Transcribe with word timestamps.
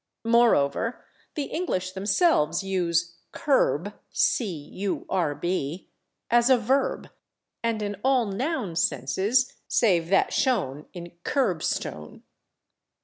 Moreover, 0.25 1.05
the 1.35 1.43
English 1.43 1.91
themselves 1.91 2.63
use 2.63 3.17
/curb/ 3.35 3.93
as 6.31 6.49
a 6.49 6.57
verb 6.57 7.09
and 7.61 7.81
in 7.83 7.95
all 8.03 8.25
noun 8.25 8.75
senses 8.75 9.53
save 9.67 10.07
that 10.09 10.33
shown 10.33 10.87
in 10.93 11.11
/kerbstone 11.23 12.23